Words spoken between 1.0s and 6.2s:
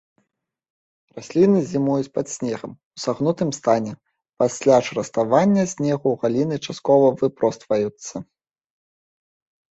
Расліны зімуюць пад снегам у сагнутым стане, пасля ж раставання снегу